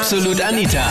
Absolut 0.00 0.40
Anita. 0.42 0.84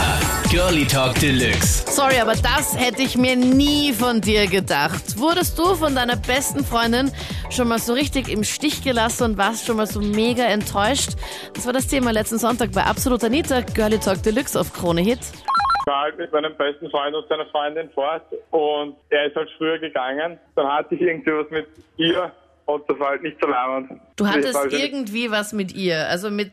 Girlie 0.50 0.85
Talk 0.88 1.13
Deluxe. 1.19 1.85
Sorry, 1.92 2.19
aber 2.19 2.33
das 2.33 2.75
hätte 2.75 3.04
ich 3.04 3.16
mir 3.16 3.35
nie 3.35 3.93
von 3.93 4.20
dir 4.20 4.47
gedacht. 4.47 5.17
Wurdest 5.20 5.59
du 5.59 5.75
von 5.75 5.93
deiner 5.93 6.16
besten 6.16 6.66
Freundin 6.66 7.12
schon 7.52 7.68
mal 7.68 7.78
so 7.78 7.94
richtig 7.94 8.30
im 8.30 8.44
Stich 8.44 8.82
gelassen 8.84 9.23
und 9.26 9.38
warst 9.38 9.68
schon 9.68 9.78
mal 9.78 9.86
so 9.86 10.02
mega 10.02 10.46
enttäuscht? 10.46 11.12
Das 11.54 11.68
war 11.68 11.73
das 11.73 11.88
Thema 11.88 12.10
letzten 12.12 12.39
Sonntag 12.39 12.71
bei 12.71 12.84
Absolut 12.84 13.23
Anita. 13.23 13.62
Girlie 13.62 14.00
Talk 14.00 14.23
Deluxe 14.23 14.60
auf 14.60 14.73
Krone 14.73 15.02
Hit. 15.02 15.20
Ich 15.22 15.88
war 15.88 16.02
halt 16.02 16.18
mit 16.18 16.32
meinem 16.34 16.56
besten 16.58 16.90
Freund 16.90 17.16
und 17.16 17.28
seiner 17.30 17.46
Freundin 17.52 17.90
fort 17.92 18.24
und 18.50 18.96
er 19.12 19.28
ist 19.28 19.36
halt 19.36 19.50
früher 19.60 19.78
gegangen. 19.78 20.40
Dann 20.56 20.68
hatte 20.68 20.96
ich 20.96 21.02
irgendwie 21.02 21.32
was 21.32 21.52
mit 21.52 21.68
ihr 21.98 22.32
und 22.66 22.84
das 22.90 22.98
war 23.00 23.10
halt 23.10 23.22
nicht 23.22 23.38
so 23.40 23.46
leibend. 23.48 24.02
Du 24.16 24.28
hattest 24.28 24.66
nicht- 24.66 24.84
irgendwie 24.84 25.30
was 25.30 25.54
mit 25.54 25.74
ihr, 25.76 26.08
also 26.10 26.32
mit 26.32 26.52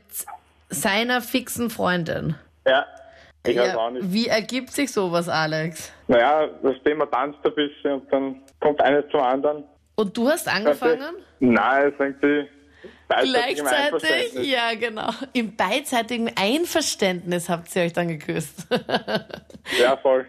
seiner 0.73 1.21
fixen 1.21 1.71
Freundin. 1.71 2.35
Ja, 2.67 2.87
ich 3.47 3.57
weiß 3.57 3.69
Ja, 3.69 3.77
auch 3.77 3.91
nicht. 3.91 4.13
wie 4.13 4.29
ergibt 4.29 4.71
sich 4.71 4.93
sowas, 4.93 5.29
Alex? 5.29 5.93
Naja, 6.09 6.49
das 6.63 6.75
Thema 6.85 7.07
tanzt 7.07 7.39
ein 7.45 7.55
bisschen 7.55 7.93
und 8.01 8.13
dann 8.13 8.43
kommt 8.61 8.81
eines 8.83 9.09
zum 9.11 9.21
anderen. 9.21 9.65
Und 9.97 10.17
du 10.17 10.29
hast 10.29 10.49
angefangen? 10.49 11.15
Nein, 11.41 11.93
es 11.93 11.99
beidseitig 13.09 13.59
im 13.59 13.65
Gleichzeitig? 13.67 14.51
Ja, 14.51 14.75
genau. 14.75 15.11
Im 15.33 15.55
beidseitigen 15.57 16.31
Einverständnis 16.37 17.49
habt 17.49 17.75
ihr 17.77 17.83
euch 17.83 17.93
dann 17.93 18.09
geküsst. 18.09 18.67
Ja, 19.81 19.97
voll. 19.99 20.27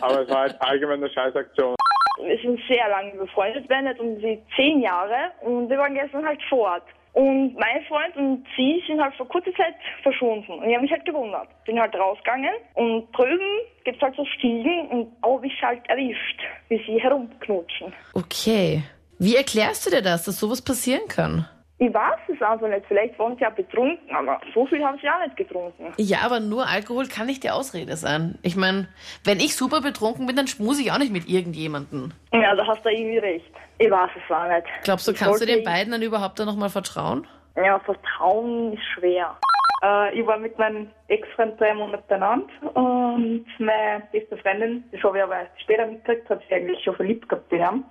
Aber 0.00 0.22
es 0.22 0.30
war 0.30 0.40
halt 0.40 0.56
allgemein 0.62 1.04
eine 1.04 1.10
Scheißaktion. 1.12 1.76
Wir 2.24 2.38
sind 2.40 2.58
sehr 2.66 2.88
lange 2.88 3.12
befreundet, 3.18 3.68
werden 3.68 3.86
jetzt 3.86 4.00
um 4.00 4.18
die 4.18 4.42
zehn 4.56 4.80
Jahre 4.80 5.30
und 5.42 5.68
wir 5.68 5.76
waren 5.76 5.92
gestern 5.94 6.24
halt 6.24 6.40
fort. 6.48 6.82
Und 7.12 7.54
mein 7.54 7.84
Freund 7.88 8.16
und 8.16 8.46
sie 8.56 8.82
sind 8.86 9.00
halt 9.00 9.14
vor 9.14 9.28
kurzer 9.28 9.52
Zeit 9.54 9.74
verschwunden. 10.02 10.52
Und 10.52 10.66
ich 10.66 10.74
habe 10.74 10.82
mich 10.82 10.92
halt 10.92 11.04
gewundert. 11.04 11.48
Bin 11.64 11.78
halt 11.78 11.94
rausgegangen 11.94 12.54
und 12.74 13.06
drüben 13.12 13.60
gibt's 13.84 14.00
halt 14.00 14.16
so 14.16 14.24
Stiegen 14.24 14.88
und 14.88 15.12
da 15.22 15.28
hab 15.28 15.44
ich 15.44 15.62
halt 15.62 15.86
erwischt, 15.88 16.40
wie 16.68 16.78
sie 16.86 17.00
herumknutschen. 17.00 17.92
Okay. 18.14 18.82
Wie 19.18 19.36
erklärst 19.36 19.86
du 19.86 19.90
dir 19.90 20.02
das, 20.02 20.24
dass 20.24 20.40
sowas 20.40 20.62
passieren 20.62 21.06
kann? 21.06 21.46
Ich 21.82 21.92
weiß 21.92 22.20
es 22.32 22.40
also 22.40 22.68
nicht. 22.68 22.86
Vielleicht 22.86 23.18
waren 23.18 23.34
sie 23.34 23.42
ja 23.42 23.50
betrunken, 23.50 24.14
aber 24.14 24.40
so 24.54 24.64
viel 24.66 24.84
haben 24.84 24.96
sie 25.02 25.10
auch 25.10 25.18
nicht 25.18 25.36
getrunken. 25.36 25.92
Ja, 25.96 26.18
aber 26.24 26.38
nur 26.38 26.68
Alkohol 26.68 27.08
kann 27.08 27.26
nicht 27.26 27.42
die 27.42 27.50
Ausrede 27.50 27.96
sein. 27.96 28.38
Ich 28.42 28.54
meine, 28.54 28.86
wenn 29.24 29.40
ich 29.40 29.56
super 29.56 29.80
betrunken 29.80 30.26
bin, 30.26 30.36
dann 30.36 30.46
schmuse 30.46 30.82
ich 30.82 30.92
auch 30.92 30.98
nicht 30.98 31.12
mit 31.12 31.28
irgendjemandem. 31.28 32.12
Ja, 32.32 32.54
da 32.54 32.64
hast 32.68 32.84
du 32.84 32.88
irgendwie 32.88 33.18
recht. 33.18 33.50
Ich 33.78 33.90
weiß 33.90 34.10
es 34.14 34.32
auch 34.32 34.46
nicht. 34.46 34.68
Glaubst 34.84 35.08
du, 35.08 35.12
Ich 35.12 35.18
kannst 35.18 35.42
du 35.42 35.46
den 35.46 35.64
beiden 35.64 35.90
dann 35.90 36.02
überhaupt 36.02 36.38
dann 36.38 36.46
nochmal 36.46 36.70
vertrauen? 36.70 37.26
Ja, 37.56 37.80
Vertrauen 37.80 38.74
ist 38.74 38.84
schwer. 38.94 39.36
Äh, 39.82 40.20
ich 40.20 40.24
war 40.24 40.38
mit 40.38 40.56
meinem 40.58 40.88
Ex-Freund 41.08 41.60
drei 41.60 41.74
Monate 41.74 42.04
beieinander 42.08 42.46
und 42.74 43.44
meine 43.58 44.04
beste 44.12 44.36
Freundin, 44.36 44.84
das 44.92 45.02
habe 45.02 45.18
ich 45.18 45.24
aber 45.24 45.40
erst 45.40 45.60
später 45.60 45.86
mitgekriegt, 45.86 46.30
hat 46.30 46.42
sich 46.42 46.54
eigentlich 46.54 46.84
schon 46.84 46.94
verliebt 46.94 47.28
gehabt 47.28 47.52
in 47.52 47.58
ihn. 47.58 47.84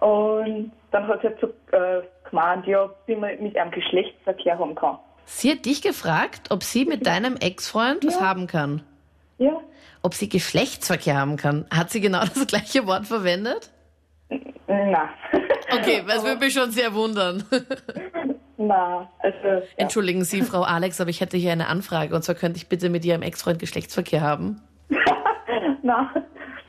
Und 0.00 0.72
dann 0.90 1.06
hat 1.08 1.20
sie 1.22 1.28
halt 1.28 1.40
so 1.40 1.46
äh, 1.76 2.02
gemeint, 2.28 2.66
ja, 2.66 2.88
wie 3.06 3.16
man 3.16 3.30
mit 3.42 3.56
einem 3.56 3.70
Geschlechtsverkehr 3.70 4.58
haben 4.58 4.74
kann. 4.74 4.98
Sie 5.24 5.50
hat 5.52 5.64
dich 5.66 5.82
gefragt, 5.82 6.50
ob 6.50 6.62
sie 6.62 6.84
mit 6.84 7.06
deinem 7.06 7.36
Ex-Freund 7.36 8.04
was 8.06 8.14
Ja. 8.18 8.20
haben 8.26 8.46
kann. 8.46 8.82
Ja, 9.38 9.52
Ob 10.02 10.14
sie 10.14 10.28
Geschlechtsverkehr 10.28 11.16
haben 11.18 11.36
kann. 11.36 11.66
Hat 11.72 11.90
sie 11.90 12.00
genau 12.00 12.20
das 12.34 12.46
gleiche 12.46 12.86
Wort 12.86 13.06
verwendet? 13.06 13.70
na, 14.66 15.10
Okay, 15.72 16.02
das 16.06 16.24
würde 16.24 16.38
mich 16.40 16.54
schon 16.54 16.70
sehr 16.70 16.94
wundern. 16.94 17.44
na, 18.56 19.08
also 19.18 19.38
ja. 19.46 19.60
Entschuldigen 19.76 20.24
Sie, 20.24 20.42
Frau 20.42 20.62
Alex, 20.62 21.00
aber 21.00 21.10
ich 21.10 21.20
hätte 21.20 21.36
hier 21.36 21.52
eine 21.52 21.66
Anfrage. 21.68 22.14
Und 22.14 22.22
zwar 22.22 22.34
könnte 22.34 22.56
ich 22.56 22.68
bitte 22.68 22.88
mit 22.88 23.04
Ihrem 23.04 23.22
Ex-Freund 23.22 23.58
Geschlechtsverkehr 23.58 24.20
haben? 24.22 24.60
na. 25.82 26.10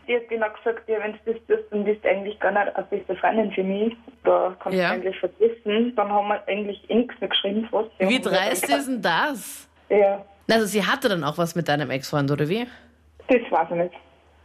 Die 0.09 0.15
hat 0.15 0.27
genau 0.27 0.47
gesagt, 0.49 0.89
ja, 0.89 0.97
wenn 1.02 1.13
du 1.13 1.19
das 1.33 1.35
tust, 1.45 1.71
dann 1.71 1.83
bist 1.85 2.03
du 2.03 2.09
eigentlich 2.09 2.39
gar 2.39 2.52
nicht 2.52 2.75
eine 2.75 2.85
beste 2.88 3.15
Freundin 3.17 3.52
für 3.52 3.64
mich. 3.64 3.95
Da 4.23 4.55
kannst 4.59 4.77
Ja. 4.77 4.87
du 4.89 4.95
eigentlich 4.95 5.20
vergessen. 5.20 5.93
Dann 5.95 6.11
haben 6.11 6.27
wir 6.30 6.47
eigentlich 6.47 6.83
eh 6.89 6.95
nichts 6.95 7.14
mehr 7.21 7.30
geschrieben 7.30 7.67
fast. 7.70 7.92
Wir 7.99 8.09
Wie 8.09 8.20
dreist 8.20 8.67
ist 8.67 8.87
denn 8.87 9.02
das? 9.03 9.70
Ja, 9.89 10.25
Also 10.52 10.65
sie 10.65 10.83
hatte 10.83 11.09
dann 11.09 11.23
auch 11.23 11.37
was 11.37 11.55
mit 11.55 11.67
deinem 11.67 11.92
Ex-Freund, 11.92 12.31
oder 12.31 12.49
wie? 12.49 12.65
das 13.27 13.39
weiß 13.52 13.67
ich 13.70 13.75
nicht. 13.75 13.93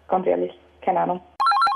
Ganz 0.08 0.26
ehrlich, 0.26 0.52
keine 0.82 1.00
Ahnung. 1.00 1.20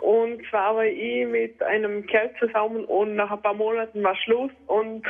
Und 0.02 0.42
zwar 0.50 0.76
war 0.76 0.84
ich 0.84 1.26
mit 1.26 1.60
einem 1.62 2.06
Kerl 2.06 2.30
zusammen 2.38 2.84
und 2.84 3.16
nach 3.16 3.30
ein 3.30 3.40
paar 3.40 3.54
Monaten 3.54 4.02
war 4.04 4.14
Schluss 4.16 4.50
und 4.66 5.02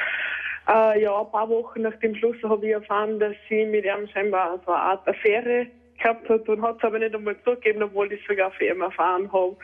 äh, 0.69 1.03
ja, 1.03 1.21
ein 1.21 1.31
paar 1.33 1.49
Wochen 1.49 1.83
nach 1.83 1.95
dem 1.97 2.15
Schluss 2.15 2.37
habe 2.45 2.65
ich 2.67 2.73
erfahren, 2.73 3.19
dass 3.19 3.35
sie 3.49 3.65
mit 3.67 3.85
ihm 3.85 4.07
scheinbar 4.13 4.61
so 4.65 4.73
eine 4.73 4.81
Art 4.83 5.09
Affäre 5.09 5.67
gehabt 5.99 6.29
hat 6.29 6.49
und 6.49 6.63
hat 6.63 6.77
es 6.79 6.85
aber 6.85 6.99
nicht 6.99 7.15
einmal 7.15 7.37
zugegeben, 7.45 7.83
obwohl 7.83 8.13
ich 8.13 8.21
es 8.21 8.27
sogar 8.27 8.51
von 8.53 8.67
ihm 8.67 8.81
erfahren 8.81 9.33
habe. 9.33 9.57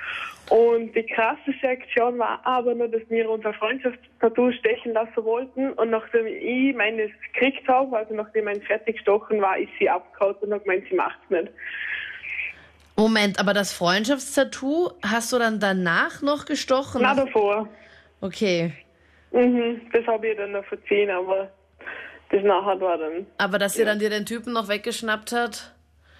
Und 0.50 0.94
die 0.94 1.06
krasseste 1.06 1.68
Aktion 1.68 2.18
war 2.18 2.40
aber 2.44 2.74
nur, 2.74 2.88
dass 2.88 3.02
wir 3.08 3.30
unser 3.30 3.54
Freundschaftstattoo 3.54 4.52
stechen 4.52 4.92
lassen 4.92 5.24
wollten 5.24 5.72
und 5.72 5.90
nachdem 5.90 6.26
ich 6.26 6.74
meines 6.74 7.10
gekriegt 7.32 7.66
habe, 7.68 7.96
also 7.96 8.14
nachdem 8.14 8.44
mein 8.44 8.60
fertig 8.62 8.96
gestochen 8.96 9.40
war, 9.40 9.58
ist 9.58 9.70
sie 9.78 9.88
abgehauen 9.88 10.36
und 10.40 10.52
hat 10.52 10.64
gemeint, 10.64 10.84
sie 10.88 10.96
macht's 10.96 11.30
nicht. 11.30 11.48
Moment, 12.96 13.40
aber 13.40 13.54
das 13.54 13.72
Freundschaftstattoo 13.72 14.90
hast 15.02 15.32
du 15.32 15.38
dann 15.38 15.58
danach 15.58 16.22
noch 16.22 16.44
gestochen? 16.44 17.02
Na 17.02 17.14
davor. 17.14 17.68
Okay. 18.20 18.72
Mhm, 19.32 19.80
das 19.92 20.06
habe 20.06 20.28
ich 20.28 20.36
dann 20.36 20.52
noch 20.52 20.64
verziehen, 20.64 21.10
aber 21.10 21.50
das 22.30 22.42
nachher 22.44 22.80
war 22.80 22.98
dann. 22.98 23.26
Aber 23.38 23.58
dass 23.58 23.74
sie 23.74 23.84
dann 23.84 23.98
dir 23.98 24.10
den 24.10 24.26
Typen 24.26 24.52
noch 24.52 24.68
weggeschnappt 24.68 25.32
hat? 25.32 25.74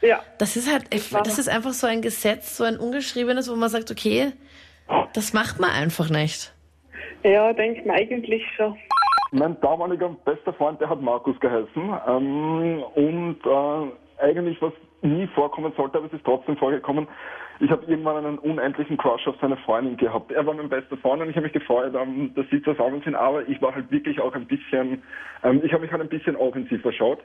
Ja, 0.04 0.20
Das 0.38 0.56
ist 0.56 0.70
halt, 0.70 0.84
das 0.92 1.38
ist 1.38 1.48
einfach 1.48 1.72
so 1.72 1.87
ein 1.87 2.03
Gesetz, 2.03 2.56
so 2.56 2.65
ein 2.65 2.76
ungeschriebenes, 2.78 3.50
wo 3.50 3.56
man 3.56 3.69
sagt, 3.69 3.91
okay, 3.91 4.32
das 5.15 5.32
macht 5.32 5.59
man 5.60 5.70
einfach 5.70 6.10
nicht. 6.10 6.53
ja, 7.22 7.53
denkt 7.53 7.87
man 7.87 7.97
eigentlich 7.97 8.43
schon. 8.56 8.76
Mein 9.32 9.60
damaliger 9.60 10.10
bester 10.25 10.53
Freund, 10.53 10.81
der 10.81 10.88
hat 10.91 11.00
Markus 11.00 11.38
geheißen. 11.41 11.93
Ähm, 12.06 12.84
und 12.94 13.38
äh, 13.44 14.22
eigentlich, 14.22 14.60
was 14.62 14.72
nie 15.03 15.26
vorkommen 15.28 15.72
sollte, 15.76 15.98
aber 15.98 16.06
es 16.06 16.12
ist 16.12 16.25
trotzdem 16.25 16.56
vorgekommen, 16.56 17.09
ich 17.60 17.70
habe 17.70 17.84
irgendwann 17.87 18.25
einen 18.25 18.38
unendlichen 18.38 18.97
Crush 18.97 19.26
auf 19.28 19.37
seine 19.41 19.56
Freundin 19.59 19.97
gehabt. 19.97 20.32
Er 20.32 20.44
war 20.44 20.54
mein 20.54 20.69
bester 20.69 20.97
Freund 20.97 21.22
und 21.22 21.31
ich 21.31 21.37
habe 21.37 21.44
mich 21.44 21.53
gefreut, 21.53 21.94
ähm, 21.94 22.32
dass 22.34 22.47
sie 22.50 22.62
zusammen 22.62 23.00
sind, 23.04 23.14
aber 23.14 23.48
ich 23.48 23.60
war 23.62 23.75
halt 23.75 23.91
wirklich 23.91 24.20
auch 24.20 24.34
ein 24.34 24.47
bisschen, 24.47 25.03
ähm, 25.44 25.60
ich 25.64 25.72
habe 25.72 25.82
mich 25.82 25.93
halt 25.93 26.03
ein 26.03 26.09
bisschen 26.09 26.37
offensiv 26.37 26.82
verschaut. 26.82 27.20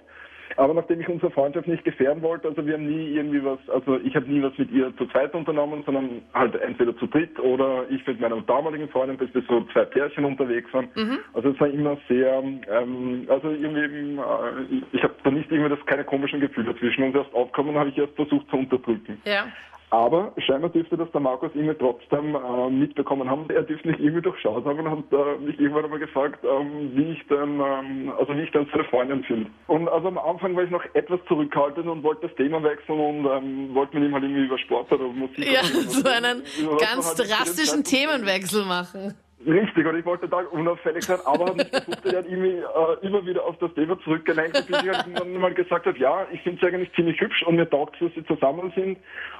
Aber 0.58 0.74
nachdem 0.74 1.02
ich 1.02 1.08
unsere 1.08 1.32
Freundschaft 1.32 1.68
nicht 1.68 1.84
gefährden 1.84 2.22
wollte, 2.22 2.48
also 2.48 2.66
wir 2.66 2.74
haben 2.74 2.88
nie 2.88 3.14
irgendwie 3.14 3.44
was, 3.44 3.60
also 3.70 4.00
ich 4.04 4.16
habe 4.16 4.30
nie 4.32 4.42
was 4.42 4.58
mit 4.58 4.72
ihr 4.72 4.96
zu 4.98 5.06
zweit 5.08 5.34
unternommen, 5.34 5.84
sondern 5.86 6.22
halt 6.34 6.56
entweder 6.56 6.96
zu 6.98 7.08
dritt 7.08 7.40
oder 7.40 7.86
ich 7.90 8.06
mit 8.06 8.20
meiner 8.20 8.42
damaligen 8.42 8.90
Freundin, 8.90 9.18
bis 9.18 9.34
wir 9.34 9.44
so 9.48 9.62
zwei 9.74 9.86
Pärchen 9.86 10.26
unterwegs 10.26 10.74
waren. 10.74 10.90
Also 11.34 11.50
es 11.50 11.60
war 11.60 11.68
immer 11.68 11.98
sehr, 12.08 12.44
ähm, 12.44 13.26
also 13.30 13.50
irgendwie, 13.50 14.20
äh, 14.20 14.84
ich 14.92 15.04
habe 15.04 15.16
da 15.24 15.32
nicht 15.32 15.52
irgendwie 15.52 15.70
das 15.70 15.86
keine 15.86 16.04
komischen 16.04 16.40
Gefühle 16.40 16.76
zwischen 16.78 17.04
uns 17.04 17.16
erst 17.16 17.34
aufkommen, 17.34 17.76
habe 17.78 17.90
ich 17.90 17.98
erst 17.98 18.16
versucht 18.16 18.50
zu 18.50 18.58
unterdrücken. 18.58 19.22
Ja. 19.26 19.48
Aber 19.92 20.34
scheinbar 20.38 20.70
dürfte 20.70 20.98
das 20.98 21.12
der 21.12 21.22
Markus 21.22 21.50
irgendwie 21.56 21.76
trotzdem 21.76 22.36
äh, 22.36 22.70
mitbekommen 22.70 23.30
haben. 23.30 23.50
Er 23.50 23.64
dürfte 23.64 23.88
nicht 23.88 24.00
irgendwie 24.00 24.22
durchschaut 24.22 24.64
haben 24.66 24.80
und 24.80 24.90
hat 24.90 25.04
äh, 25.12 25.40
mich 25.40 25.60
irgendwann 25.60 25.86
einmal 25.86 26.00
gefragt, 26.00 26.44
ähm, 26.44 26.92
wie 26.94 27.12
ich 27.14 27.28
denn, 27.28 27.60
ähm, 27.60 28.14
also 28.18 28.36
wie 28.36 28.42
ich 28.42 28.52
dann 28.52 28.68
seine 28.72 28.84
Freundin 28.86 29.24
finde. 29.24 29.50
Und 29.68 29.88
also 29.88 30.10
am 30.10 30.20
Anfang 30.20 30.56
war 30.56 30.64
ich 30.64 30.70
noch 30.70 30.84
etwas 30.94 31.20
zurückhaltend 31.28 31.88
und 31.88 32.04
wollte 32.04 32.28
das 32.28 32.36
Thema 32.36 32.62
wechseln 32.62 33.00
und 33.00 33.26
ähm, 33.26 33.74
wollte 33.74 33.98
mit 33.98 34.10
ihm 34.10 34.14
halt 34.14 34.24
irgendwie 34.24 34.46
über 34.46 34.60
Sport 34.60 34.92
oder 34.92 35.08
Musik 35.08 35.52
Ja, 35.52 35.64
so 35.64 36.08
einen 36.08 36.44
ganz 36.80 37.18
halt 37.18 37.30
drastischen 37.30 37.84
Themenwechsel 37.84 38.66
machen. 38.66 39.16
Richtig, 39.48 39.86
und 39.86 39.98
ich 39.98 40.06
wollte 40.06 40.28
da 40.28 40.40
unauffällig 40.52 41.06
sein, 41.06 41.20
aber 41.24 41.46
hat 41.46 41.56
mich 41.56 41.70
versucht, 41.70 42.06
er 42.06 42.18
hat 42.20 42.26
irgendwie 42.26 42.58
äh, 42.58 43.08
immer 43.08 43.26
wieder 43.26 43.46
auf 43.46 43.58
das 43.60 43.74
Thema 43.74 43.98
zurückgelenkt, 44.02 44.68
bis 44.68 44.84
ich 44.84 44.90
halt 44.90 45.08
irgendwann 45.08 45.40
mal 45.40 45.54
gesagt 45.54 45.86
habe, 45.86 45.98
ja, 45.98 46.28
ich 46.32 46.42
finde 46.42 46.60
sie 46.60 46.68
eigentlich 46.68 46.92
ziemlich 46.94 47.20
hübsch 47.22 47.44
und 47.44 47.56
mir 47.56 47.70
taugt 47.70 47.96
dass 48.02 48.14
sie 48.16 48.26
zusammen 48.26 48.74
sind. 48.76 48.98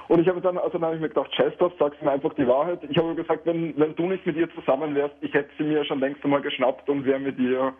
Und 0.08 0.20
ich 0.20 0.28
habe 0.28 0.40
dann, 0.40 0.56
also 0.56 0.72
dann 0.72 0.84
habe 0.84 0.94
ich 0.94 1.02
mir 1.02 1.08
gedacht, 1.10 1.34
scheiß 1.34 1.54
drauf, 1.58 1.72
sag's 1.78 2.00
mir 2.00 2.12
einfach 2.12 2.32
die 2.32 2.48
Wahrheit. 2.48 2.80
Ich 2.88 2.96
habe 2.96 3.14
gesagt, 3.14 3.44
wenn, 3.44 3.78
wenn 3.78 3.94
du 3.94 4.06
nicht 4.06 4.24
mit 4.24 4.36
ihr 4.36 4.48
zusammen 4.54 4.94
wärst, 4.94 5.16
ich 5.20 5.34
hätte 5.34 5.50
sie 5.58 5.64
mir 5.64 5.84
schon 5.84 6.00
längst 6.00 6.24
einmal 6.24 6.40
geschnappt 6.40 6.88
und 6.88 7.04
wäre 7.04 7.20
mit 7.20 7.38
ihr, 7.38 7.74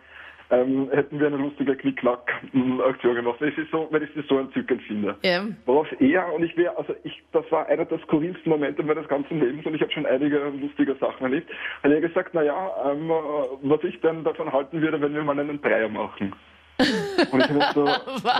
ähm, 0.50 0.90
hätten 0.92 1.20
wir 1.20 1.28
eine 1.28 1.36
lustige 1.36 1.76
Knick-Knack-Aktion 1.76 3.14
gemacht, 3.14 3.40
weil 3.40 3.50
ich 3.50 3.56
sie 3.56 3.66
so, 3.70 3.88
weil 3.90 4.02
ich 4.02 4.10
sie 4.14 4.22
so 4.28 4.38
entzückend 4.38 4.82
finde. 4.82 5.16
Ja. 5.22 5.46
Worauf 5.66 5.86
er 6.00 6.32
und 6.32 6.42
ich 6.42 6.56
wäre, 6.56 6.76
also 6.76 6.94
ich, 7.04 7.22
das 7.32 7.44
war 7.50 7.66
einer 7.66 7.84
der 7.84 7.98
skurrilsten 8.00 8.50
Momente 8.50 8.82
meines 8.82 9.06
ganzen 9.08 9.40
Lebens 9.40 9.64
und 9.66 9.74
ich 9.74 9.80
habe 9.80 9.92
schon 9.92 10.06
einige 10.06 10.38
lustige 10.60 10.94
Sachen 10.96 11.22
erlebt. 11.22 11.50
Hat 11.82 11.90
er 11.90 12.00
gesagt, 12.00 12.34
naja, 12.34 12.70
ähm, 12.90 13.10
äh, 13.10 13.14
was 13.62 13.82
ich 13.84 14.00
denn 14.00 14.24
davon 14.24 14.52
halten 14.52 14.80
würde, 14.80 15.00
wenn 15.00 15.14
wir 15.14 15.22
mal 15.22 15.38
einen 15.38 15.60
Dreier 15.60 15.88
machen. 15.88 16.34
Und 17.30 17.40
ich 17.40 17.50
habe 17.50 17.74
so, 17.74 17.82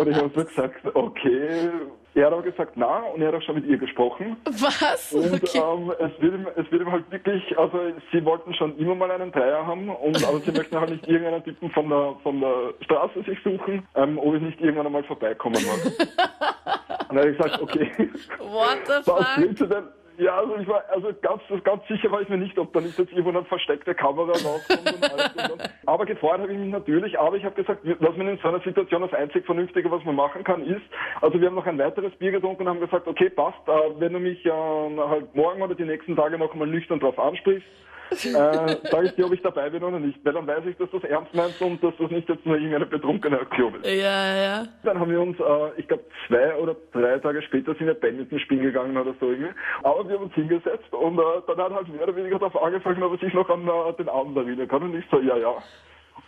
und 0.01 0.09
ich 0.09 0.17
hab 0.17 0.35
so 0.35 0.45
gesagt, 0.45 0.81
okay, 0.95 1.69
Er 2.15 2.27
hat 2.27 2.33
aber 2.33 2.43
gesagt, 2.43 2.73
na, 2.75 2.99
und 3.15 3.23
er 3.23 3.29
hat 3.29 3.35
auch 3.37 3.43
schon 3.43 3.55
mit 3.55 3.67
ihr 3.67 3.79
gesprochen. 3.79 4.37
Was? 4.45 5.13
Und 5.13 5.33
Okay. 5.43 5.59
ähm, 5.59 5.93
es, 5.99 6.21
wird 6.21 6.35
ihm, 6.35 6.47
es 6.57 6.71
wird 6.73 6.83
ihm 6.83 6.91
halt 6.91 7.11
wirklich, 7.11 7.57
also 7.59 7.79
sie 8.11 8.25
wollten 8.25 8.53
schon 8.55 8.77
immer 8.79 8.95
mal 8.97 9.11
einen 9.11 9.31
Dreier 9.31 9.65
haben, 9.67 9.89
und, 9.91 10.23
aber 10.27 10.41
sie 10.41 10.51
möchten 10.51 10.79
halt 10.79 10.91
nicht 10.91 11.07
irgendeinen 11.07 11.45
Typen 11.45 11.71
von 11.71 11.89
der, 11.89 12.15
von 12.23 12.41
der 12.41 12.75
Straße 12.85 13.23
sich 13.23 13.39
suchen, 13.45 13.87
ähm, 13.95 14.19
ob 14.19 14.35
ich 14.35 14.43
nicht 14.43 14.61
irgendwann 14.61 14.87
einmal 14.87 15.05
vorbeikommen 15.05 15.65
mag. 15.65 15.85
und 17.11 17.17
dann 17.17 17.19
habe 17.19 17.31
ich 17.31 17.39
gesagt, 17.39 17.63
okay, 17.63 17.91
What 18.39 18.79
the 18.87 18.93
was 18.93 19.05
fuck? 19.05 19.27
willst 19.37 19.61
du 19.61 19.67
denn? 19.67 19.85
Ja, 20.19 20.37
also 20.37 20.55
ich 20.57 20.69
war, 20.69 20.83
also 20.93 21.09
ganz, 21.23 21.41
ganz 21.65 21.87
sicher 21.89 22.11
war 22.13 22.21
ich 22.21 22.29
mir 22.29 22.37
nicht, 22.37 22.59
ob 22.59 22.71
da 22.75 22.81
nicht 22.83 22.99
jetzt 22.99 23.11
irgendwo 23.13 23.31
eine 23.31 23.43
versteckte 23.45 23.95
Kamera 23.95 24.33
rauskommt 24.33 24.93
und 24.95 25.11
alles. 25.13 25.31
Und 25.35 25.61
dann. 25.61 25.70
Aber 26.01 26.07
gefreut 26.07 26.41
habe 26.41 26.51
ich 26.51 26.59
mich 26.59 26.73
natürlich, 26.73 27.21
aber 27.21 27.37
ich 27.37 27.45
habe 27.45 27.55
gesagt, 27.55 27.81
was 27.85 28.17
man 28.17 28.27
in 28.27 28.39
so 28.39 28.49
einer 28.49 28.61
Situation 28.61 29.03
das 29.03 29.13
einzig 29.13 29.45
Vernünftige, 29.45 29.91
was 29.91 30.03
man 30.03 30.15
machen 30.15 30.43
kann, 30.45 30.65
ist, 30.65 30.81
also 31.21 31.39
wir 31.39 31.47
haben 31.47 31.57
noch 31.57 31.67
ein 31.67 31.77
weiteres 31.77 32.17
Bier 32.17 32.31
getrunken 32.31 32.63
und 32.63 32.69
haben 32.71 32.81
gesagt, 32.81 33.07
okay, 33.07 33.29
passt, 33.29 33.59
äh, 33.69 34.01
wenn 34.01 34.15
du 34.15 34.19
mich 34.19 34.43
äh, 34.47 34.51
halt 34.51 35.35
morgen 35.35 35.61
oder 35.61 35.75
die 35.75 35.85
nächsten 35.85 36.17
Tage 36.17 36.39
noch 36.39 36.55
mal 36.55 36.67
nüchtern 36.67 37.01
drauf 37.01 37.19
ansprichst, 37.19 37.69
äh, 38.11 38.77
sage 38.91 39.07
ich 39.07 39.15
dir, 39.15 39.27
ob 39.27 39.33
ich 39.33 39.43
dabei 39.43 39.71
bin 39.71 39.83
oder 39.83 39.99
nicht, 39.99 40.19
weil 40.25 40.33
dann 40.33 40.47
weiß 40.47 40.65
ich, 40.67 40.77
dass 40.77 40.91
du 40.91 40.99
es 40.99 41.05
ernst 41.05 41.35
meinst 41.35 41.61
und 41.61 41.83
dass 41.83 41.95
das 41.99 42.11
nicht 42.11 42.29
jetzt 42.29 42.45
nur 42.45 42.57
irgendeine 42.57 42.87
betrunkene 42.87 43.41
Aktion 43.41 43.75
ist. 43.77 43.87
Ja, 43.87 44.35
ja. 44.35 44.67
Dann 44.85 44.99
haben 44.99 45.11
wir 45.11 45.21
uns, 45.21 45.39
äh, 45.39 45.81
ich 45.81 45.89
glaube, 45.89 46.05
zwei 46.27 46.55
oder 46.57 46.77
drei 46.93 47.19
Tage 47.19 47.43
später 47.43 47.75
sind 47.75 47.87
wir 47.87 47.95
Badminton 47.95 48.39
spielen 48.39 48.63
gegangen 48.63 48.97
oder 48.97 49.15
so 49.21 49.31
irgendwie. 49.31 49.53
Aber 49.83 50.09
wir 50.09 50.17
haben 50.17 50.25
uns 50.25 50.35
hingesetzt 50.35 50.93
und 50.93 51.19
äh, 51.19 51.23
dann 51.47 51.59
hat 51.59 51.73
halt 51.73 51.89
mehr 51.89 52.03
oder 52.03 52.17
weniger 52.17 52.39
darauf 52.39 52.63
angefangen, 52.63 53.03
ob 53.03 53.19
sich 53.21 53.35
noch 53.35 53.49
an 53.49 53.67
äh, 53.67 53.93
den 53.95 54.09
Abend 54.09 54.37
erinnern 54.37 54.69
kann. 54.69 54.83
Und 54.83 54.95
ich 54.95 55.05
so, 55.11 55.21
ja, 55.21 55.37
ja. 55.37 55.55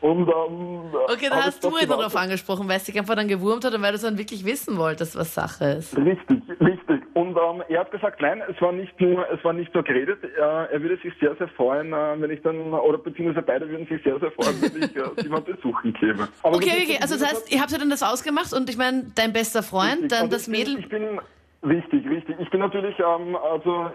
Und, 0.02 0.28
ähm, 0.28 0.81
Okay, 1.08 1.28
dann 1.31 1.38
hab 1.38 1.44
hast 1.46 1.62
du 1.64 1.69
ihn 1.78 1.88
darauf 1.88 2.14
angesprochen, 2.16 2.69
weil 2.69 2.76
es 2.78 2.84
dich 2.84 2.99
einfach 2.99 3.14
dann 3.14 3.28
gewurmt 3.28 3.64
hat 3.64 3.72
und 3.72 3.82
weil 3.82 3.93
du 3.93 3.99
dann 3.99 4.19
wirklich 4.19 4.44
wissen 4.44 4.76
wolltest, 4.76 5.16
was 5.16 5.32
Sache 5.32 5.64
ist. 5.78 5.96
Richtig, 5.96 6.43
richtig. 6.60 7.00
Und 7.14 7.37
ähm, 7.37 7.62
er 7.69 7.81
hat 7.81 7.90
gesagt, 7.93 8.20
nein, 8.20 8.43
es 8.52 8.60
war 8.60 8.72
nicht 8.72 9.00
nur, 9.00 9.25
es 9.31 9.43
war 9.44 9.52
nicht 9.52 9.72
nur 9.75 9.84
geredet. 9.84 10.19
Äh, 10.25 10.40
er 10.40 10.82
würde 10.82 10.96
sich 11.02 11.12
sehr, 11.20 11.34
sehr 11.37 11.49
freuen, 11.49 11.93
äh, 11.93 12.20
wenn 12.20 12.31
ich 12.31 12.43
dann, 12.43 12.72
oder 12.75 12.99
beziehungsweise 12.99 13.46
beide 13.46 13.69
würden 13.69 13.87
sich 13.87 14.02
sehr, 14.02 14.19
sehr 14.19 14.32
freuen, 14.32 14.60
wenn 14.60 14.82
ich 14.82 14.96
äh, 14.96 15.02
sie 15.22 15.28
mal 15.28 15.40
besuchen 15.40 15.93
käme. 15.94 16.28
Aber 16.43 16.56
Okay, 16.56 16.70
okay, 16.82 16.94
so- 16.96 17.02
also 17.02 17.14
das 17.19 17.32
heißt, 17.32 17.52
ihr 17.52 17.60
habt 17.60 17.70
ja 17.70 17.78
dann 17.78 17.90
das 17.90 18.02
ausgemacht 18.02 18.52
und 18.52 18.69
ich 18.69 18.76
meine, 18.76 19.05
dein 19.14 19.32
bester 19.32 19.62
Freund, 19.62 19.93
Richtig. 20.02 20.08
dann 20.10 20.19
Also 20.22 20.32
das 20.32 20.48
ich 20.48 20.52
bin, 20.52 20.58
Mädel. 20.75 20.78
Ich 20.81 20.88
bin 20.88 21.20
richtig, 21.62 22.09
richtig. 22.09 22.37
Ich 22.41 22.50
bin 22.50 22.61
natürlich 22.61 22.94
ähm, 22.99 23.37
also 23.37 23.91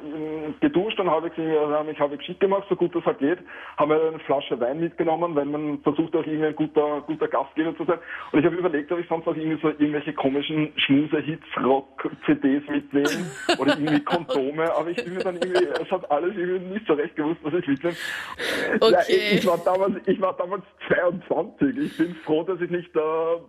geduscht 0.60 1.00
und 1.00 1.10
habe 1.10 1.28
äh, 1.38 1.84
mich 1.84 2.00
habe 2.00 2.22
schick 2.24 2.40
gemacht, 2.40 2.66
so 2.70 2.76
gut 2.76 2.96
das 2.96 3.06
halt 3.06 3.20
geht. 3.20 3.40
Habe 3.78 4.10
eine 4.10 4.20
Flasche 4.20 4.60
Wein 4.60 4.80
mitgenommen, 4.80 5.36
weil 5.36 5.46
man 5.46 5.80
versucht 5.82 6.16
auch 6.16 6.26
irgendwie 6.26 6.48
ein 6.48 6.56
guter, 6.56 7.02
guter 7.02 7.28
Gastgeber 7.28 7.76
zu 7.78 7.86
sein. 7.86 8.00
Und 8.32 8.40
ich 8.40 8.46
habe 8.46 8.56
überlegt, 8.56 8.92
ob 8.92 9.00
ich 9.00 9.08
sonst 9.08 9.26
noch 9.26 9.36
irgendwie 9.36 9.62
so 9.62 9.70
irgendwelche 9.70 10.14
komischen 10.14 10.72
Schmuse-Hits, 10.78 11.46
Rock-CDs 11.64 12.68
mitnehme 12.70 13.32
oder 13.58 13.78
irgendwie 13.78 14.04
Kondome. 14.04 14.74
Aber 14.76 14.90
ich 14.90 15.04
bin 15.04 15.14
mir 15.14 15.24
dann 15.24 15.36
irgendwie, 15.36 15.66
es 15.66 15.92
hat 15.92 16.10
alles 16.12 16.36
irgendwie 16.36 16.74
nicht 16.74 16.88
so 16.88 16.94
recht 16.94 17.16
gewusst, 17.16 17.40
was 17.44 17.54
ich 17.54 17.68
mitnehme. 17.68 17.96
Okay. 18.80 18.92
Ja, 18.92 19.00
ich, 19.08 19.34
ich 19.40 19.46
war 19.46 19.58
damals, 19.58 19.96
ich 20.06 20.22
war 20.22 20.36
damals 20.38 20.64
22. 20.88 21.78
Ich 21.78 21.98
bin 21.98 22.16
froh, 22.26 22.44
dass 22.44 22.60
ich 22.62 22.70
nicht 22.70 22.96
äh, 22.96 23.00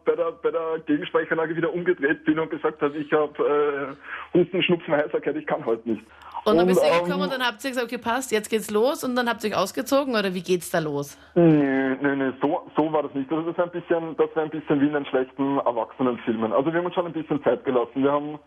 bei 0.05 0.14
der 0.14 0.32
bei 0.43 0.50
der 0.50 0.81
Gegensprechanlage 0.87 1.56
wieder 1.56 1.73
umgedreht 1.73 2.25
bin 2.25 2.38
und 2.38 2.50
gesagt 2.50 2.81
habe, 2.82 2.97
ich 2.97 3.12
habe 3.12 3.97
äh, 3.97 4.07
Husten, 4.34 4.62
Schnupfen, 4.62 4.94
Heiserkeit, 4.94 5.37
ich 5.37 5.46
kann 5.46 5.64
heute 5.64 5.88
nicht. 5.90 6.02
Und 6.44 6.56
dann 6.56 6.66
bist 6.66 6.81
du 6.81 6.87
ähm, 6.87 7.05
gekommen 7.05 7.25
und 7.25 7.32
dann 7.32 7.43
habt 7.43 7.62
ihr 7.64 7.70
gesagt, 7.70 7.87
okay, 7.87 7.99
passt, 7.99 8.32
jetzt 8.32 8.49
geht's 8.49 8.70
los 8.70 9.05
und 9.05 9.16
dann 9.16 9.28
habt 9.28 9.44
ihr 9.44 9.50
euch 9.50 9.56
ausgezogen 9.56 10.14
oder 10.14 10.32
wie 10.34 10.43
geht's 10.43 10.70
da 10.70 10.78
los? 10.78 11.19
Nee, 11.34 11.96
nee, 12.00 12.16
nee, 12.16 12.32
so, 12.40 12.62
so 12.76 12.93
war 12.93 13.02
das 13.02 13.14
nicht. 13.14 13.31
Das 13.31 13.44
war 13.44 13.64
ein 13.64 13.70
bisschen, 13.70 14.16
das 14.16 14.28
war 14.34 14.44
ein 14.44 14.50
bisschen 14.50 14.81
wie 14.81 14.87
in 14.87 14.93
den 14.93 15.06
schlechten 15.06 15.58
Erwachsenenfilmen. 15.58 16.52
Also 16.52 16.72
wir 16.72 16.78
haben 16.78 16.87
uns 16.87 16.94
schon 16.94 17.06
ein 17.06 17.12
bisschen 17.12 17.43
Zeit 17.43 17.64
gelassen. 17.64 18.02
Wir 18.02 18.12
haben, 18.12 18.38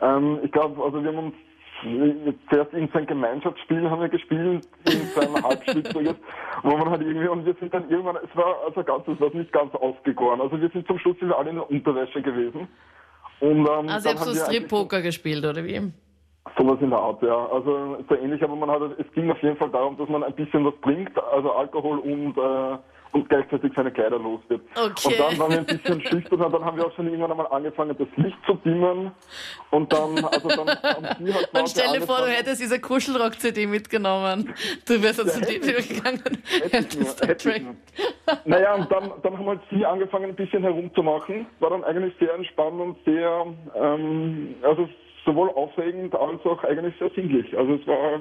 ähm, 0.00 0.40
ich 0.42 0.52
glaube, 0.52 0.82
also 0.82 1.02
wir 1.02 1.08
haben 1.08 1.18
uns 1.18 1.34
zuerst 2.50 2.72
irgendein 2.72 3.06
Gemeinschaftsspiel 3.06 3.90
haben 3.90 4.00
wir 4.00 4.08
gespielt, 4.08 4.66
irgendein 4.86 5.44
halbstütziges, 5.44 6.14
wo 6.62 6.76
man 6.76 6.90
halt 6.90 7.02
irgendwie, 7.02 7.28
und 7.28 7.44
wir 7.44 7.54
sind 7.60 7.72
dann 7.72 7.88
irgendwann, 7.90 8.16
es 8.16 8.34
war 8.36 8.56
also 8.66 8.82
ganz, 8.82 9.06
es 9.08 9.20
war 9.20 9.30
nicht 9.34 9.52
ganz 9.52 9.74
ausgegoren. 9.74 10.40
Also 10.40 10.60
wir 10.60 10.70
sind 10.70 10.86
zum 10.86 10.98
Schluss 10.98 11.18
sind 11.18 11.28
wir 11.28 11.38
alle 11.38 11.50
in 11.50 11.56
der 11.56 11.70
Unterwäsche 11.70 12.22
gewesen. 12.22 12.68
Und, 13.40 13.66
ähm, 13.66 13.88
Also 13.88 14.08
ihr 14.08 14.14
habt 14.14 14.24
so 14.24 14.34
Strip-Poker 14.34 15.02
gespielt 15.02 15.44
oder 15.44 15.64
wie? 15.64 15.92
Sowas 16.56 16.78
in 16.80 16.90
der 16.90 16.98
Art, 16.98 17.22
ja. 17.22 17.46
Also 17.48 17.98
so 18.08 18.14
ähnlich, 18.14 18.42
aber 18.42 18.54
man 18.56 18.70
hat, 18.70 18.80
es 18.98 19.12
ging 19.12 19.30
auf 19.30 19.42
jeden 19.42 19.56
Fall 19.56 19.70
darum, 19.70 19.96
dass 19.98 20.08
man 20.08 20.22
ein 20.22 20.34
bisschen 20.34 20.64
was 20.64 20.74
trinkt, 20.82 21.18
also 21.32 21.52
Alkohol 21.52 21.98
und, 21.98 22.36
äh, 22.38 22.78
und 23.12 23.28
gleichzeitig 23.28 23.72
seine 23.74 23.90
Kleider 23.90 24.18
los 24.18 24.40
wird. 24.48 24.62
Okay. 24.76 25.08
Und 25.08 25.18
dann 25.18 25.38
waren 25.38 25.50
wir 25.50 25.58
ein 25.58 25.66
bisschen 25.66 26.00
schüchtern 26.02 26.40
und 26.42 26.52
dann 26.52 26.64
haben 26.64 26.76
wir 26.76 26.86
auch 26.86 26.94
schon 26.94 27.06
irgendwann 27.08 27.32
einmal 27.32 27.48
angefangen, 27.48 27.96
das 27.98 28.08
Licht 28.16 28.36
zu 28.46 28.54
dimmen. 28.64 29.10
Und 29.70 29.92
dann, 29.92 30.24
also 30.24 30.48
dann 30.48 30.68
haben 30.68 31.06
die 31.26 31.34
halt 31.34 31.48
Und 31.52 31.68
stell 31.68 31.98
dir 31.98 32.06
vor, 32.06 32.18
du 32.18 32.26
hättest 32.28 32.60
diese 32.62 32.80
Kuschelrock-CD 32.80 33.66
mitgenommen. 33.66 34.54
Du 34.86 35.02
wärst 35.02 35.28
zu 35.28 35.40
Ja, 35.40 35.46
Tür 35.46 35.78
ich. 35.78 35.88
gegangen. 35.88 36.22
Hätte 36.22 36.66
ich 36.66 36.72
hättest 36.72 37.00
nur, 37.00 37.14
den 37.14 37.28
hätte 37.28 37.50
ich. 37.50 37.62
Naja, 38.44 38.74
und 38.74 38.90
dann, 38.90 39.12
dann 39.22 39.38
haben 39.38 39.46
halt 39.46 39.60
sie 39.70 39.84
angefangen, 39.84 40.30
ein 40.30 40.34
bisschen 40.34 40.62
herumzumachen. 40.62 41.46
War 41.60 41.70
dann 41.70 41.84
eigentlich 41.84 42.14
sehr 42.18 42.34
entspannt 42.34 42.80
und 42.80 42.96
sehr, 43.04 43.46
ähm, 43.74 44.54
also 44.62 44.88
sowohl 45.24 45.50
aufregend 45.50 46.14
als 46.14 46.44
auch 46.44 46.62
eigentlich 46.64 46.94
sehr 46.98 47.10
sinnlich. 47.10 47.56
Also 47.56 47.74
es 47.74 47.86
war, 47.86 48.20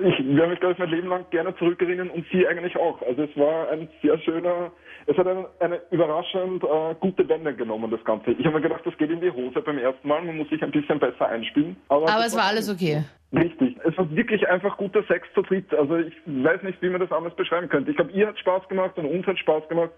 ich 0.00 0.36
werde 0.36 0.50
mich, 0.50 0.60
glaube 0.60 0.72
ich, 0.72 0.78
mein 0.78 0.90
Leben 0.90 1.08
lang 1.08 1.24
gerne 1.30 1.54
zurückerinnern 1.56 2.10
und 2.10 2.24
sie 2.32 2.46
eigentlich 2.46 2.76
auch. 2.76 3.00
Also 3.02 3.22
es 3.22 3.36
war 3.36 3.70
ein 3.70 3.88
sehr 4.02 4.18
schöner, 4.18 4.72
es 5.06 5.16
hat 5.16 5.26
eine, 5.26 5.46
eine 5.60 5.80
überraschend 5.90 6.62
äh, 6.64 6.94
gute 7.00 7.28
Wende 7.28 7.54
genommen, 7.54 7.90
das 7.90 8.04
Ganze. 8.04 8.32
Ich 8.32 8.44
habe 8.44 8.56
mir 8.56 8.62
gedacht, 8.62 8.82
das 8.84 8.96
geht 8.98 9.10
in 9.10 9.20
die 9.20 9.30
Hose 9.30 9.60
beim 9.62 9.78
ersten 9.78 10.06
Mal, 10.06 10.22
man 10.22 10.36
muss 10.36 10.48
sich 10.48 10.62
ein 10.62 10.70
bisschen 10.70 10.98
besser 10.98 11.28
einspielen. 11.28 11.76
Aber 11.88 12.06
das 12.06 12.28
es 12.28 12.36
war 12.36 12.44
alles 12.44 12.70
okay. 12.70 13.04
Richtig. 13.32 13.76
Es 13.84 13.96
war 13.96 14.10
wirklich 14.10 14.48
einfach 14.48 14.76
guter 14.76 15.04
Sex 15.04 15.26
zu 15.34 15.42
dritt. 15.42 15.72
Also 15.72 15.96
ich 15.96 16.14
weiß 16.26 16.62
nicht, 16.62 16.82
wie 16.82 16.90
man 16.90 17.00
das 17.00 17.12
anders 17.12 17.34
beschreiben 17.36 17.68
könnte. 17.68 17.90
Ich 17.90 17.96
glaube, 17.96 18.10
ihr 18.12 18.26
hat 18.26 18.38
Spaß 18.38 18.68
gemacht 18.68 18.96
und 18.96 19.06
uns 19.06 19.26
hat 19.26 19.38
Spaß 19.38 19.68
gemacht. 19.68 19.90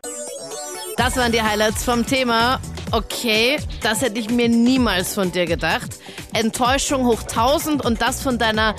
Das 0.98 1.16
waren 1.16 1.32
die 1.32 1.40
Highlights 1.40 1.84
vom 1.84 2.04
Thema. 2.04 2.60
Okay, 2.92 3.56
das 3.82 4.02
hätte 4.02 4.20
ich 4.20 4.28
mir 4.28 4.50
niemals 4.50 5.14
von 5.14 5.32
dir 5.32 5.46
gedacht. 5.46 5.98
Enttäuschung 6.38 7.06
hoch 7.06 7.22
1000 7.22 7.84
und 7.84 8.02
das 8.02 8.22
von 8.22 8.38
deiner 8.38 8.74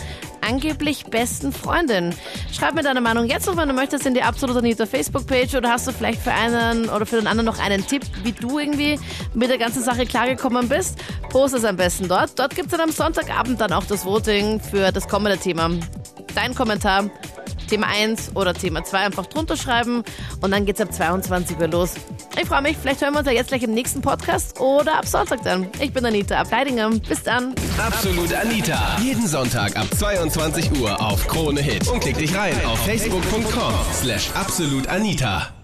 angeblich 0.48 1.06
besten 1.06 1.52
Freundin. 1.52 2.14
Schreib 2.52 2.76
mir 2.76 2.84
deine 2.84 3.02
Meinung 3.02 3.26
jetzt 3.26 3.48
noch, 3.48 3.58
wenn 3.58 3.68
du 3.68 3.74
möchtest, 3.74 4.06
in 4.06 4.14
die 4.14 4.22
Absolut 4.22 4.58
Anita 4.58 4.86
Facebook-Page 4.86 5.56
oder 5.56 5.72
hast 5.72 5.88
du 5.88 5.92
vielleicht 5.92 6.22
für 6.22 6.32
einen 6.32 6.90
oder 6.90 7.06
für 7.06 7.18
den 7.18 7.28
anderen 7.28 7.46
noch 7.46 7.60
einen 7.60 7.86
Tipp, 7.86 8.04
wie 8.24 8.32
du 8.32 8.60
irgendwie 8.60 9.00
mit 9.34 9.50
der 9.50 9.58
ganzen 9.58 9.84
Sache 9.84 10.06
klargekommen 10.06 10.70
bist? 10.70 11.00
Post 11.30 11.56
es 11.56 11.66
am 11.66 11.78
besten 11.78 12.08
dort. 12.08 12.38
Dort 12.38 12.56
gibt 12.56 12.68
es 12.68 12.72
dann 12.72 12.82
am 12.82 12.92
Sonntagabend 12.92 13.60
dann 13.62 13.74
auch 13.74 13.86
das 13.86 14.06
Voting 14.06 14.60
für 14.60 14.92
das 14.92 15.08
kommende 15.08 15.38
Thema. 15.38 15.70
Dein 16.36 16.56
Kommentar 16.56 17.10
Thema 17.74 17.88
1 17.88 18.36
oder 18.36 18.54
Thema 18.54 18.84
2 18.84 18.98
einfach 19.00 19.26
drunter 19.26 19.58
schreiben 19.58 20.04
und 20.42 20.52
dann 20.52 20.64
geht's 20.68 20.80
ab 20.80 20.94
22 20.94 21.58
Uhr 21.58 21.68
los. 21.68 21.96
Ich 22.40 22.48
freue 22.48 22.62
mich, 22.62 22.78
vielleicht 22.78 23.02
hören 23.02 23.14
wir 23.14 23.20
uns 23.20 23.28
ja 23.28 23.34
jetzt 23.34 23.48
gleich 23.48 23.64
im 23.64 23.74
nächsten 23.74 24.00
Podcast 24.00 24.60
oder 24.60 25.00
ab 25.00 25.08
Sonntag 25.08 25.42
dann. 25.44 25.68
Ich 25.80 25.92
bin 25.92 26.06
Anita 26.06 26.40
Ableidinger. 26.40 26.92
Bis 26.92 27.24
dann. 27.24 27.56
Absolut 27.80 28.32
Anita. 28.32 29.00
Jeden 29.02 29.26
Sonntag 29.26 29.76
ab 29.76 29.88
22 29.98 30.80
Uhr 30.80 31.02
auf 31.02 31.26
Krone 31.28 31.62
Hit. 31.62 31.88
Und 31.88 32.00
klick 32.02 32.20
dich 32.20 32.36
rein 32.36 32.54
auf 32.64 32.78
facebook.com 32.86 33.74
slash 34.04 34.30
absolutanita. 34.36 35.63